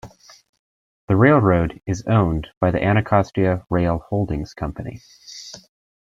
[1.07, 4.99] The railroad is owned by the Anacostia Rail Holdings Company.